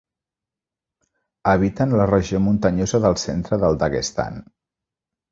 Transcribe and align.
Habiten 1.51 1.93
la 1.99 2.07
regió 2.11 2.39
muntanyosa 2.45 3.01
del 3.03 3.19
centre 3.25 3.59
del 3.65 3.77
Daguestan. 3.83 4.41